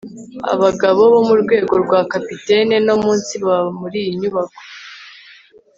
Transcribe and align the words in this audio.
abagabo 0.53 1.01
bo 1.11 1.19
mu 1.27 1.35
rwego 1.41 1.73
rwa 1.83 1.99
capitaine 2.11 2.75
no 2.87 2.95
munsi 3.03 3.33
baba 3.45 3.69
muri 3.79 3.97
iyi 4.03 4.11
nyubako 4.19 4.61